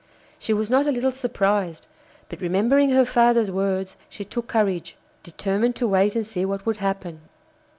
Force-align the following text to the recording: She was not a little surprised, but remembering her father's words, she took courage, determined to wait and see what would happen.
She 0.39 0.51
was 0.51 0.71
not 0.71 0.87
a 0.87 0.91
little 0.91 1.11
surprised, 1.11 1.85
but 2.27 2.41
remembering 2.41 2.89
her 2.89 3.05
father's 3.05 3.51
words, 3.51 3.97
she 4.09 4.25
took 4.25 4.47
courage, 4.47 4.95
determined 5.21 5.75
to 5.75 5.87
wait 5.87 6.15
and 6.15 6.25
see 6.25 6.43
what 6.43 6.65
would 6.65 6.77
happen. 6.77 7.21